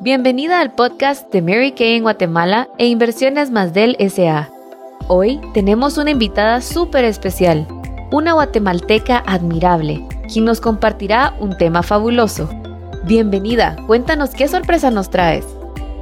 [0.00, 4.48] Bienvenida al podcast de Mary Kay en Guatemala e Inversiones Más del SA.
[5.08, 7.66] Hoy tenemos una invitada súper especial,
[8.12, 12.48] una guatemalteca admirable, quien nos compartirá un tema fabuloso.
[13.06, 15.44] Bienvenida, cuéntanos qué sorpresa nos traes.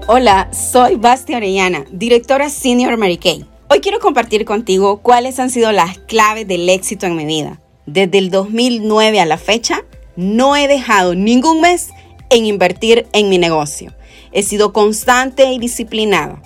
[0.08, 3.46] Hola, soy Basti Orellana, directora Senior Mary Kay.
[3.70, 7.60] Hoy quiero compartir contigo cuáles han sido las claves del éxito en mi vida.
[7.86, 9.84] Desde el 2009 a la fecha,
[10.16, 11.88] no he dejado ningún mes
[12.30, 13.92] en invertir en mi negocio.
[14.32, 16.42] He sido constante y disciplinada,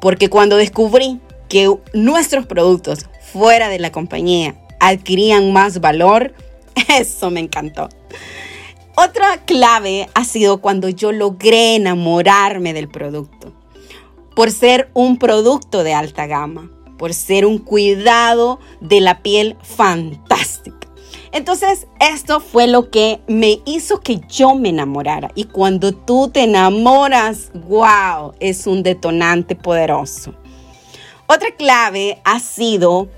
[0.00, 6.34] porque cuando descubrí que nuestros productos fuera de la compañía adquirían más valor,
[6.88, 7.88] eso me encantó.
[8.96, 13.52] Otra clave ha sido cuando yo logré enamorarme del producto,
[14.36, 20.73] por ser un producto de alta gama, por ser un cuidado de la piel fantástico
[21.34, 25.32] entonces, esto fue lo que me hizo que yo me enamorara.
[25.34, 30.32] Y cuando tú te enamoras, wow, es un detonante poderoso.
[31.26, 33.08] Otra clave ha sido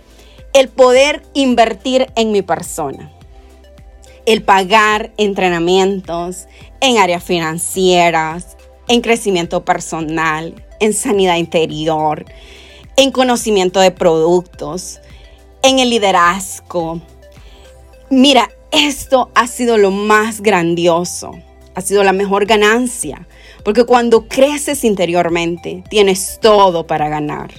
[0.55, 3.13] el poder invertir en mi persona.
[4.25, 6.47] El pagar entrenamientos
[6.81, 8.57] en áreas financieras,
[8.89, 12.25] en crecimiento personal, en sanidad interior,
[12.97, 15.01] en conocimiento de productos,
[15.62, 17.03] en el liderazgo,
[18.11, 21.33] Mira, esto ha sido lo más grandioso,
[21.75, 23.27] ha sido la mejor ganancia,
[23.65, 27.51] porque cuando creces interiormente, tienes todo para ganar.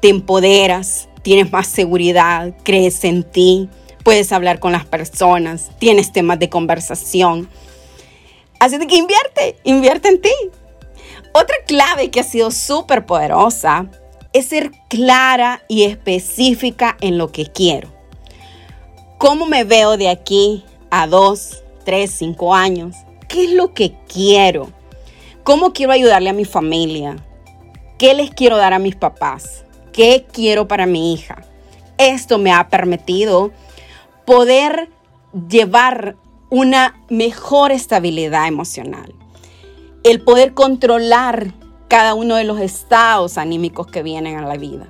[0.00, 3.68] Te empoderas, tienes más seguridad, crees en ti,
[4.04, 7.48] puedes hablar con las personas, tienes temas de conversación.
[8.60, 10.34] Así que invierte, invierte en ti.
[11.32, 13.90] Otra clave que ha sido súper poderosa
[14.32, 17.97] es ser clara y específica en lo que quiero.
[19.18, 22.94] ¿Cómo me veo de aquí a dos, tres, cinco años?
[23.26, 24.70] ¿Qué es lo que quiero?
[25.42, 27.16] ¿Cómo quiero ayudarle a mi familia?
[27.98, 29.64] ¿Qué les quiero dar a mis papás?
[29.92, 31.42] ¿Qué quiero para mi hija?
[31.98, 33.50] Esto me ha permitido
[34.24, 34.88] poder
[35.48, 36.14] llevar
[36.48, 39.12] una mejor estabilidad emocional.
[40.04, 41.54] El poder controlar
[41.88, 44.86] cada uno de los estados anímicos que vienen a la vida.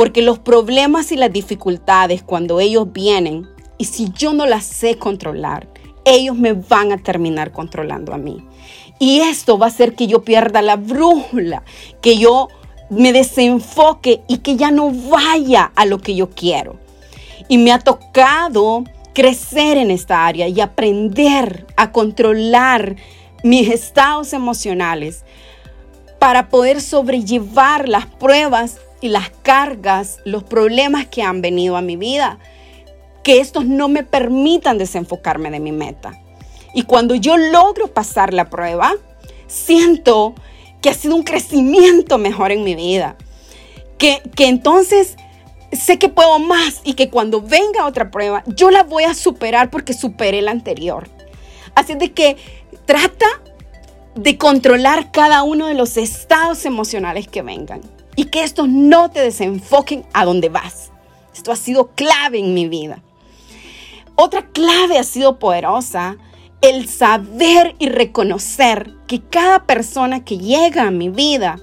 [0.00, 3.46] Porque los problemas y las dificultades cuando ellos vienen,
[3.76, 5.68] y si yo no las sé controlar,
[6.06, 8.42] ellos me van a terminar controlando a mí.
[8.98, 11.64] Y esto va a hacer que yo pierda la brújula,
[12.00, 12.48] que yo
[12.88, 16.78] me desenfoque y que ya no vaya a lo que yo quiero.
[17.48, 22.96] Y me ha tocado crecer en esta área y aprender a controlar
[23.44, 25.26] mis estados emocionales
[26.18, 31.96] para poder sobrellevar las pruebas y las cargas, los problemas que han venido a mi
[31.96, 32.38] vida,
[33.22, 36.20] que estos no me permitan desenfocarme de mi meta.
[36.74, 38.94] Y cuando yo logro pasar la prueba,
[39.46, 40.34] siento
[40.80, 43.16] que ha sido un crecimiento mejor en mi vida.
[43.98, 45.16] Que, que entonces
[45.72, 49.70] sé que puedo más y que cuando venga otra prueba, yo la voy a superar
[49.70, 51.08] porque superé la anterior.
[51.74, 52.36] Así de que
[52.86, 53.26] trata
[54.14, 57.82] de controlar cada uno de los estados emocionales que vengan
[58.20, 60.90] y que estos no te desenfoquen a donde vas.
[61.32, 63.02] Esto ha sido clave en mi vida.
[64.14, 66.18] Otra clave ha sido poderosa,
[66.60, 71.60] el saber y reconocer que cada persona que llega a mi vida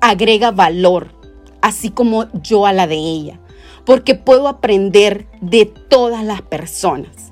[0.00, 1.14] agrega valor,
[1.60, 3.38] así como yo a la de ella,
[3.84, 7.30] porque puedo aprender de todas las personas.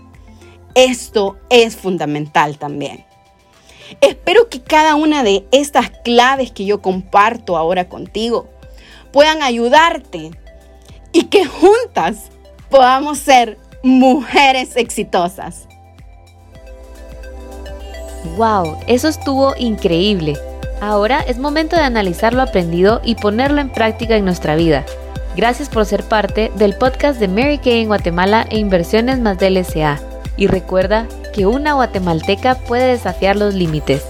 [0.77, 3.05] Esto es fundamental también.
[4.01, 8.47] Espero que cada una de estas claves que yo comparto ahora contigo
[9.13, 10.31] puedan ayudarte
[11.13, 12.31] y que juntas
[12.69, 15.67] podamos ser mujeres exitosas.
[18.37, 18.77] ¡Wow!
[18.87, 20.39] Eso estuvo increíble.
[20.81, 24.85] Ahora es momento de analizar lo aprendido y ponerlo en práctica en nuestra vida.
[25.37, 29.63] Gracias por ser parte del podcast de Mary Kay en Guatemala e Inversiones más del
[29.65, 30.01] SA.
[30.37, 34.05] Y recuerda que una guatemalteca puede desafiar los límites.